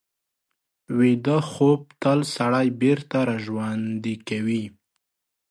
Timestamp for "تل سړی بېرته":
2.01-3.17